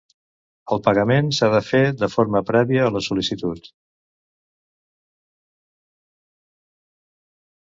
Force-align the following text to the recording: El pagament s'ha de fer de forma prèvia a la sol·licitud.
El 0.75 0.79
pagament 0.85 1.27
s'ha 1.39 1.49
de 1.55 1.59
fer 1.65 1.81
de 1.99 2.09
forma 2.13 2.41
prèvia 2.47 2.87
a 2.87 2.95
la 2.95 3.03
sol·licitud. 3.09 3.69